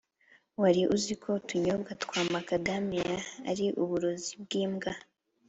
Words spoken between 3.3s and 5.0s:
ari uburozi bwimbwa